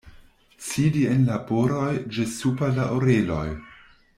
[0.67, 3.47] Sidi en laboroj ĝis super la oreloj.